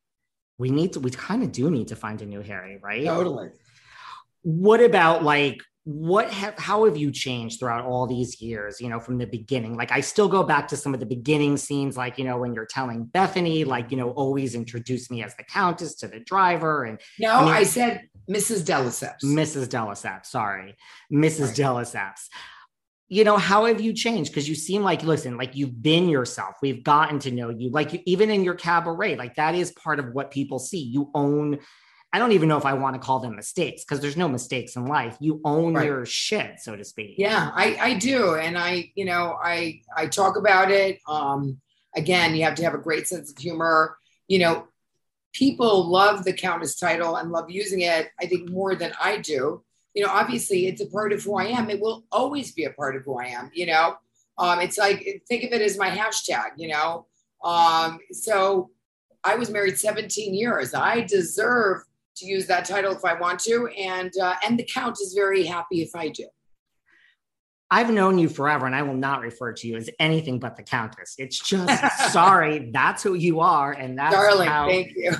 [0.59, 3.03] We need to, we kind of do need to find a new Harry, right?
[3.03, 3.49] Totally.
[4.43, 8.99] What about like what have how have you changed throughout all these years you know
[8.99, 9.77] from the beginning?
[9.77, 12.55] Like i still go back to some of the beginning scenes like you know when
[12.55, 16.85] you're telling bethenny like you know always introduce me as the countess to the driver
[16.85, 18.73] and no I, mean, I said mrs de
[19.27, 20.77] mrs de sorry.
[21.13, 21.59] Mrs
[21.95, 22.19] right.
[23.09, 24.31] you know how have you changed?
[24.31, 26.57] Because you seem like listen like you've been yourself.
[26.63, 27.71] We've gotten to know you.
[27.71, 30.81] Like even in your cabaret like that is part of what people see.
[30.81, 31.59] You own
[32.15, 34.77] I don't even know if I want to call them mistakes because there's no mistakes
[34.77, 35.17] in life.
[35.19, 35.85] You own right.
[35.85, 37.17] your shit, so to speak.
[37.19, 38.37] Yeah, I, I do.
[38.37, 41.01] And I, you know, I I talk about it.
[41.09, 41.61] Um,
[41.97, 43.99] again, you have to have a great sense of humor.
[44.29, 44.69] You know,
[45.33, 49.65] people love the Countess title and love using it, I think, more than I do.
[49.93, 51.69] You know, obviously, it's a part of who I am.
[51.69, 53.97] It will always be a part of who I am, you know.
[54.39, 57.07] Um, it's like, think of it as my hashtag, you know.
[57.43, 58.71] Um, so
[59.25, 60.75] I was married 17 years.
[60.75, 61.83] I deserve
[62.17, 63.69] to use that title if I want to.
[63.69, 66.27] And, uh, and the Count is very happy if I do.
[67.71, 70.63] I've known you forever and I will not refer to you as anything but the
[70.63, 71.15] Countess.
[71.19, 71.73] It's just
[72.13, 73.73] sorry, that's who you are.
[73.73, 75.13] And that's darling, how, thank you.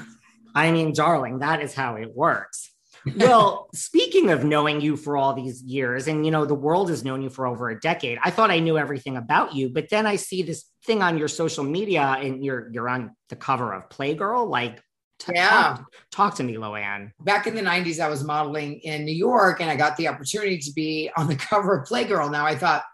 [0.55, 2.71] I mean, darling, that is how it works.
[3.17, 7.03] well, speaking of knowing you for all these years, and you know, the world has
[7.03, 8.19] known you for over a decade.
[8.23, 11.29] I thought I knew everything about you, but then I see this thing on your
[11.29, 14.49] social media and you're you're on the cover of Playgirl.
[14.49, 14.81] Like
[15.19, 15.49] T- Yeah.
[15.51, 17.13] Talk, talk to me, Luann.
[17.21, 20.59] Back in the 90s, I was modeling in New York and I got the opportunity
[20.59, 22.31] to be on the cover of Playgirl.
[22.31, 22.85] Now I thought,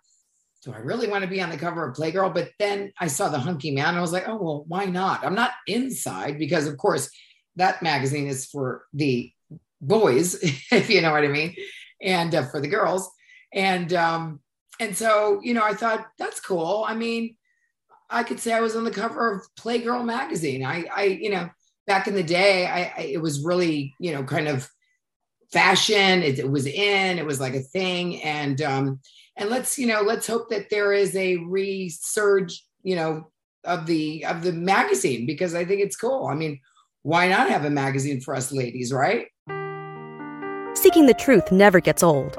[0.62, 2.34] do I really want to be on the cover of Playgirl?
[2.34, 5.24] But then I saw the hunky man and I was like, oh, well, why not?
[5.24, 7.10] I'm not inside because, of course,
[7.56, 9.32] that magazine is for the
[9.80, 10.34] boys,
[10.70, 11.56] if you know what I mean,
[12.02, 13.10] and uh, for the girls.
[13.52, 14.40] And um,
[14.78, 16.84] and so, you know, I thought that's cool.
[16.86, 17.36] I mean,
[18.08, 20.64] I could say I was on the cover of Playgirl magazine.
[20.64, 21.48] I, I, you know,
[21.90, 24.70] back in the day, I, I it was really, you know, kind of
[25.52, 26.22] fashion.
[26.22, 27.18] It, it was in.
[27.18, 28.22] It was like a thing.
[28.22, 29.00] And um,
[29.36, 33.26] and let's, you know, let's hope that there is a resurge, you know,
[33.64, 36.26] of the of the magazine because I think it's cool.
[36.26, 36.60] I mean,
[37.02, 39.26] why not have a magazine for us ladies, right?
[40.76, 42.38] Seeking the truth never gets old.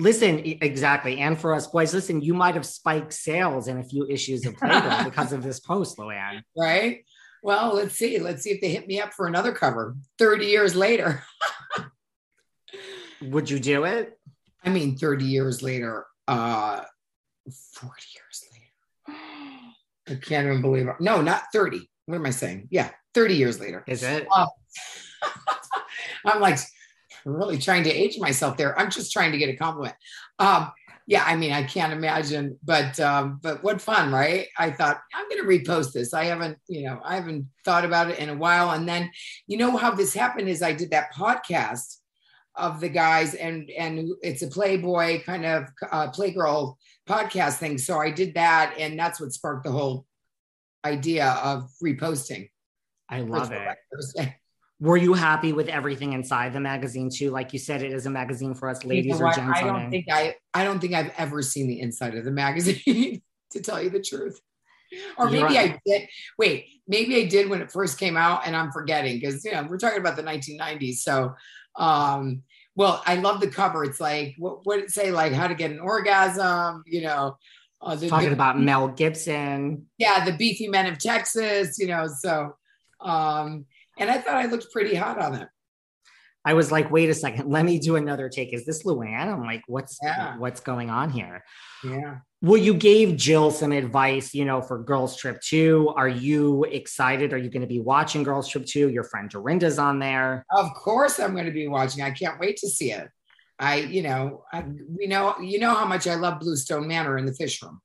[0.00, 1.18] Listen exactly?
[1.18, 4.56] And for us boys, listen, you might have spiked sales in a few issues of
[4.56, 6.42] playboy because of this post, Luann.
[6.56, 7.04] right?
[7.42, 8.18] Well, let's see.
[8.18, 11.22] Let's see if they hit me up for another cover 30 years later.
[13.22, 14.18] Would you do it?
[14.64, 16.82] I mean, 30 years later, uh
[17.74, 19.16] 40 years later.
[20.08, 20.96] I can't even believe it.
[21.00, 21.88] No, not 30.
[22.06, 22.68] What am I saying?
[22.70, 23.84] Yeah, 30 years later.
[23.86, 24.26] Is it?
[26.24, 26.58] I'm like
[27.24, 28.78] really trying to age myself there.
[28.78, 29.94] I'm just trying to get a compliment.
[30.38, 30.70] Um,
[31.06, 34.46] yeah, I mean, I can't imagine, but um, but what fun, right?
[34.56, 36.14] I thought I'm going to repost this.
[36.14, 38.70] I haven't, you know, I haven't thought about it in a while.
[38.70, 39.10] And then,
[39.48, 41.96] you know, how this happened is I did that podcast
[42.54, 46.76] of the guys, and and it's a Playboy kind of uh, Playgirl
[47.08, 47.78] podcast thing.
[47.78, 50.06] So I did that, and that's what sparked the whole
[50.84, 52.50] idea of reposting.
[53.08, 54.32] I love First of all, it.
[54.80, 57.30] Were you happy with everything inside the magazine too?
[57.30, 59.54] Like you said, it is a magazine for us You ladies know or gentlemen.
[59.56, 63.20] I don't think I I don't think I've ever seen the inside of the magazine,
[63.50, 64.40] to tell you the truth.
[65.18, 65.72] Or You're maybe right.
[65.74, 66.08] I did.
[66.38, 69.64] Wait, maybe I did when it first came out, and I'm forgetting because you know
[69.68, 70.94] we're talking about the 1990s.
[70.96, 71.34] So,
[71.76, 72.42] um,
[72.74, 73.84] well, I love the cover.
[73.84, 75.12] It's like what did it say?
[75.12, 76.84] Like how to get an orgasm.
[76.86, 77.36] You know,
[77.82, 79.86] uh, the, Talking the- about Mel Gibson.
[79.98, 81.78] yeah, the beefy men of Texas.
[81.78, 82.56] You know, so
[83.00, 83.66] um,
[84.00, 85.48] and I thought I looked pretty hot on it.
[86.42, 88.54] I was like, wait a second, let me do another take.
[88.54, 89.26] Is this Luann?
[89.30, 90.38] I'm like, what's Yeah.
[90.38, 91.44] what's going on here?
[91.84, 92.16] Yeah.
[92.40, 95.92] Well, you gave Jill some advice, you know, for Girls Trip 2.
[95.94, 97.34] Are you excited?
[97.34, 98.88] Are you going to be watching Girls Trip 2?
[98.88, 100.46] Your friend Dorinda's on there.
[100.56, 102.02] Of course, I'm going to be watching.
[102.02, 103.08] I can't wait to see it.
[103.58, 107.18] I, you know, I, we know, you know how much I love Blue Stone Manor
[107.18, 107.82] in the fish room.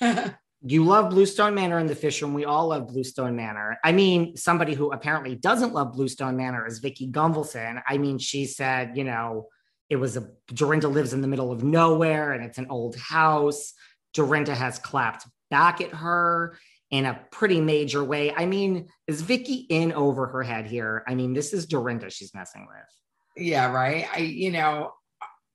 [0.62, 2.34] You love Blue Stone Manor and the Fish Room.
[2.34, 3.78] We all love Blue Stone Manor.
[3.82, 7.80] I mean, somebody who apparently doesn't love Blue Stone Manor is Vicki Gunvalson.
[7.88, 9.48] I mean, she said, you know,
[9.88, 13.72] it was a Dorinda lives in the middle of nowhere and it's an old house.
[14.12, 16.58] Dorinda has clapped back at her
[16.90, 18.32] in a pretty major way.
[18.32, 21.04] I mean, is Vicki in over her head here?
[21.06, 23.44] I mean, this is Dorinda she's messing with.
[23.46, 24.06] yeah, right.
[24.12, 24.92] I, you know,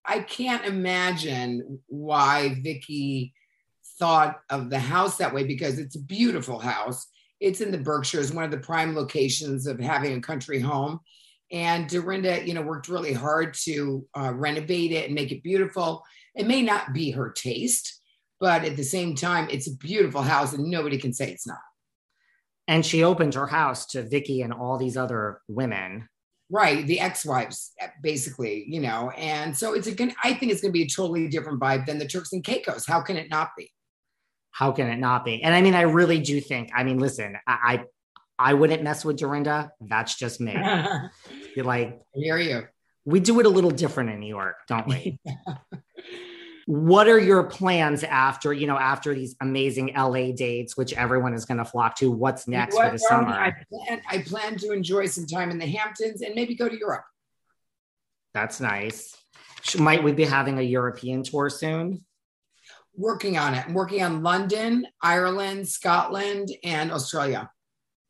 [0.03, 3.33] I can't imagine why Vicki
[3.97, 7.07] thought of the house that way because it's a beautiful house.
[7.39, 10.99] It's in the Berkshires, one of the prime locations of having a country home.
[11.51, 16.03] And Dorinda, you know, worked really hard to uh, renovate it and make it beautiful.
[16.33, 18.01] It may not be her taste,
[18.39, 21.59] but at the same time, it's a beautiful house and nobody can say it's not.
[22.67, 26.09] And she opened her house to Vicki and all these other women.
[26.49, 27.71] Right, the ex-wives,
[28.03, 30.13] basically, you know, and so it's a good.
[30.23, 32.85] I think it's going to be a totally different vibe than the Turks and Caicos.
[32.85, 33.71] How can it not be?
[34.55, 35.43] How can it not be?
[35.43, 37.83] And I mean, I really do think, I mean, listen, I,
[38.39, 39.69] I wouldn't mess with Dorinda.
[39.81, 40.55] That's just me.
[41.57, 42.63] You're like, hear you.
[43.03, 45.19] we do it a little different in New York, don't we?
[46.67, 51.43] what are your plans after, you know, after these amazing LA dates, which everyone is
[51.43, 52.09] going to flock to?
[52.09, 53.33] What's next What, for the summer?
[53.33, 56.79] I plan, I plan to enjoy some time in the Hamptons and maybe go to
[56.79, 57.03] Europe.
[58.33, 59.17] That's nice.
[59.77, 62.05] Might we be having a European tour soon?
[62.97, 63.65] Working on it.
[63.67, 67.49] I'm working on London, Ireland, Scotland, and Australia.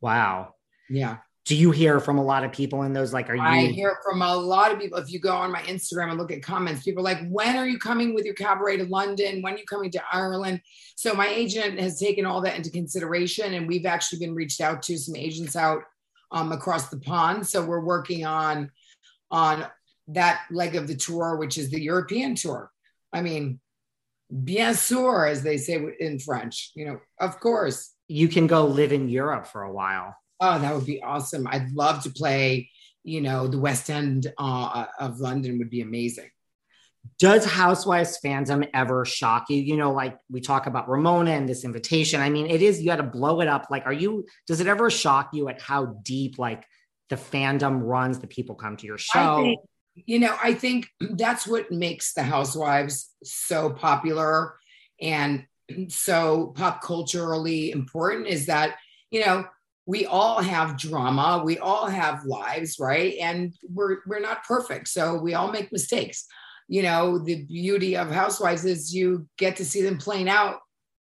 [0.02, 0.54] Wow.
[0.90, 1.18] Yeah.
[1.46, 3.14] Do you hear from a lot of people in those?
[3.14, 3.42] Like, are you?
[3.42, 4.98] I hear from a lot of people.
[4.98, 7.68] If you go on my Instagram and look at comments, people are like, when are
[7.68, 9.44] you coming with your cabaret to London?
[9.44, 10.62] When are you coming to Ireland?
[10.96, 14.82] So my agent has taken all that into consideration, and we've actually been reached out
[14.84, 15.84] to some agents out
[16.32, 17.48] um, across the pond.
[17.48, 18.72] So we're working on
[19.30, 19.68] on
[20.08, 22.72] that leg of the tour, which is the European tour.
[23.14, 23.60] I mean,
[24.32, 26.72] bien sûr, as they say in French.
[26.76, 27.96] You know, of course.
[28.08, 30.16] you can go live in Europe for a while.
[30.40, 31.48] Oh, that would be awesome.
[31.48, 32.70] I'd love to play,
[33.04, 36.30] you know, the West End uh, of London would be amazing.
[37.20, 39.58] Does Housewives fandom ever shock you?
[39.58, 42.20] You know, like we talk about Ramona and this invitation.
[42.20, 43.68] I mean, it is, you got to blow it up.
[43.70, 46.66] Like, are you, does it ever shock you at how deep, like,
[47.10, 49.56] the fandom runs, the people come to your I show?
[49.96, 54.56] You know, I think that's what makes the Housewives so popular
[55.02, 55.46] and
[55.88, 58.76] so pop culturally important is that,
[59.12, 59.46] you know,
[59.88, 63.16] we all have drama, we all have lives, right?
[63.22, 64.88] And we're we're not perfect.
[64.88, 66.26] So we all make mistakes.
[66.68, 70.62] You know, the beauty of Housewives is you get to see them playing out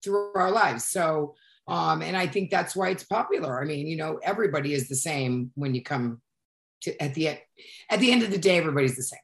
[0.04, 0.84] through our lives.
[0.84, 1.36] So
[1.68, 3.62] um, and I think that's why it's popular.
[3.62, 6.22] I mean, you know, everybody is the same when you come
[6.86, 7.40] to at the end
[7.90, 9.20] at the end of the day, everybody's the same.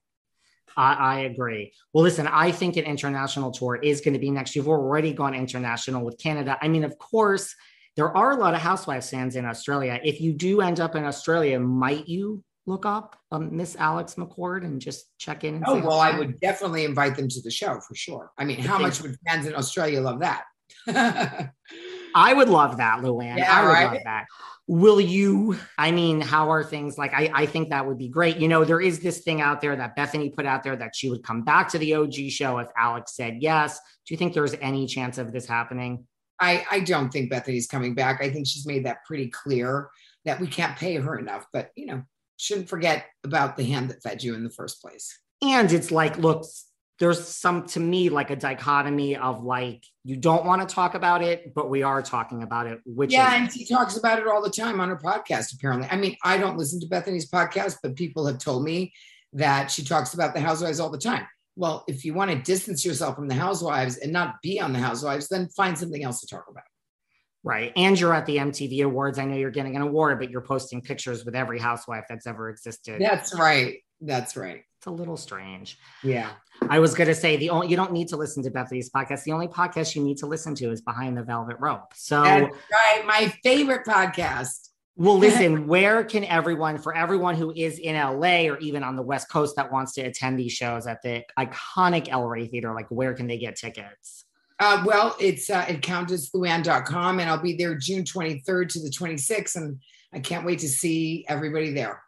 [0.78, 1.74] I, I agree.
[1.94, 4.56] Well, listen, I think an international tour is going to be next.
[4.56, 6.58] You've already gone international with Canada.
[6.62, 7.54] I mean, of course,
[7.98, 10.00] there are a lot of Housewives fans in Australia.
[10.04, 14.64] If you do end up in Australia, might you look up um, Miss Alex McCord
[14.64, 15.56] and just check in?
[15.56, 16.00] And Oh well.
[16.00, 18.32] I would definitely invite them to the show for sure.
[18.38, 20.46] I mean, how much would fans in Australia love that?
[22.16, 23.38] I would love that, Luann.
[23.38, 23.94] Yeah, I would right?
[23.94, 24.26] love that.
[24.68, 25.58] Will you?
[25.78, 27.14] I mean, how are things like?
[27.14, 28.38] I, I think that would be great.
[28.38, 31.10] You know, there is this thing out there that Bethenny put out there that she
[31.10, 33.80] would come back to the OG show if Alex said yes.
[34.06, 36.06] Do you think there's any chance of this happening?
[36.40, 38.24] I, I don't think Bethenny's coming back.
[38.24, 39.90] I think she's made that pretty clear
[40.26, 41.46] that we can't pay her enough.
[41.52, 42.04] But you know,
[42.38, 45.20] shouldn't forget about the hand that fed you in the first place.
[45.44, 46.46] And it's like, look,
[47.02, 51.24] there's some to me like a dichotomy of like you don't want to talk about
[51.24, 54.28] it, but we are talking about it, which Yeah, is and she talks about it
[54.28, 55.56] all the time on her podcast.
[55.56, 58.94] Apparently, I mean, I don't listen to Bethenny's podcast, but people have told me
[59.34, 61.26] that she talks about the Housewives all the time.
[61.56, 64.78] Well, if you want to distance yourself from the Housewives and not be on the
[64.80, 66.66] Housewives, then find something else to talk about.
[67.44, 67.74] right.
[67.76, 69.18] And you're at the MTV Awards.
[69.18, 72.52] I know you're getting an award, but you're posting pictures with every housewife that's ever
[72.52, 73.02] existed.
[73.02, 73.80] That's right.
[74.02, 74.66] That's right.
[74.82, 75.78] It's a little strange.
[76.02, 76.32] Yeah.
[76.68, 79.26] I was going to say the only you don't need to listen to Bethenny's podcast.
[79.26, 81.94] The only podcast you need to listen to is Behind the Velvet Rope.
[81.94, 83.04] So, That's right.
[83.06, 84.70] My favorite podcast.
[84.96, 89.04] well, listen, where can everyone, for everyone who is in LA or even on the
[89.04, 92.90] West Coast that wants to attend these shows at the iconic El Rey Theater, like
[92.90, 94.26] where can they get tickets?
[94.60, 99.58] Uh, well, it's uh, at countessluann.com, and I'll be there June 23rd to the 26th.
[99.58, 99.80] And
[100.12, 102.02] I can't wait to see everybody there.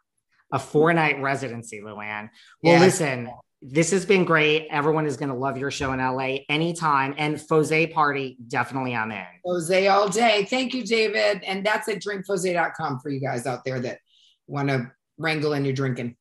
[0.54, 2.30] A four night residency, Luann.
[2.62, 3.28] Well, listen,
[3.60, 4.68] this has been great.
[4.70, 7.14] Everyone is going to love your show in LA anytime.
[7.16, 9.24] And Fose Party, definitely I'm in.
[9.44, 10.44] Jose all day.
[10.44, 11.42] Thank you, David.
[11.44, 13.98] And that's at drinkjose.com for you guys out there that
[14.46, 16.14] want to wrangle in your drinking.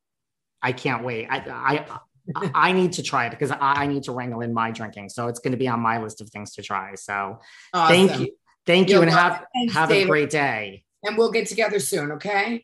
[0.62, 1.28] I can't wait.
[1.30, 1.86] I
[2.36, 5.10] I I- need to try it because I, need to wrangle in my drinking.
[5.10, 6.96] So it's going to be on my list of things to try.
[6.96, 7.40] So
[7.74, 8.36] thank you.
[8.66, 9.46] Thank you You're and have.
[9.54, 10.86] Thanks, have a great day.
[11.04, 12.64] And we'll get together soon, okay?